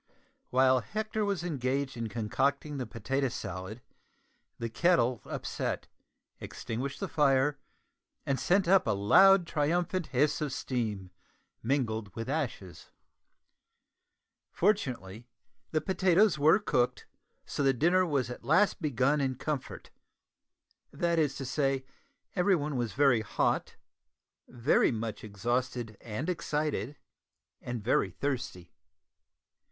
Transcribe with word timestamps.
While 0.49 0.79
Hector 0.79 1.23
was 1.23 1.43
engaged 1.43 1.95
in 1.95 2.09
concocting 2.09 2.77
the 2.79 2.87
potato 2.87 3.27
salad 3.29 3.83
the 4.57 4.67
kettle 4.67 5.21
upset, 5.25 5.85
extinguished 6.39 6.99
the 6.99 7.07
fire, 7.07 7.59
and 8.25 8.39
sent 8.39 8.67
up 8.67 8.87
a 8.87 8.95
loud 8.97 9.45
triumphant 9.45 10.07
hiss 10.07 10.41
of 10.41 10.51
steam 10.53 11.11
mingled 11.61 12.15
with 12.15 12.29
ashes. 12.29 12.89
Fortunately 14.51 15.27
the 15.69 15.81
potatoes 15.81 16.39
were 16.39 16.57
cooked, 16.57 17.05
so 17.45 17.61
the 17.61 17.71
dinner 17.71 18.03
was 18.03 18.31
at 18.31 18.43
last 18.43 18.81
begun 18.81 19.21
in 19.21 19.35
comfort 19.35 19.91
that 20.91 21.19
is 21.19 21.35
to 21.35 21.45
say, 21.45 21.85
everyone 22.35 22.75
was 22.75 22.93
very 22.93 23.21
hot, 23.21 23.75
very 24.47 24.89
much 24.91 25.23
exhausted 25.23 25.95
and 26.01 26.27
excited, 26.27 26.97
and 27.61 27.83
very 27.83 28.09
thirsty. 28.09 28.73